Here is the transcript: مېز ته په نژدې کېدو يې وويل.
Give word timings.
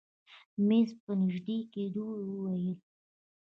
مېز 0.67 0.89
ته 0.91 0.97
په 1.03 1.11
نژدې 1.21 1.57
کېدو 1.73 2.05
يې 2.21 2.25
وويل. 2.31 2.77